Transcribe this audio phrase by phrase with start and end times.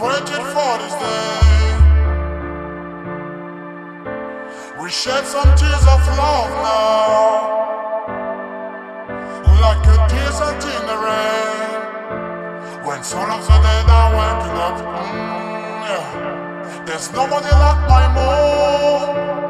[0.00, 1.70] waited for this day.
[4.80, 7.28] We shed some tears of love now,
[9.60, 11.80] like a desert in the rain.
[12.86, 16.84] When of the dead are waking up, mm, yeah.
[16.86, 19.40] there's nobody like my mom.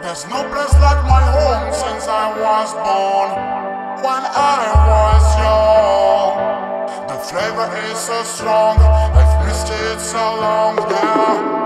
[0.00, 3.30] There's no place like my home since I was born.
[3.98, 4.22] When
[4.54, 6.57] I was young,
[7.08, 8.76] the flavor is so strong.
[8.78, 11.57] I've missed it so long now.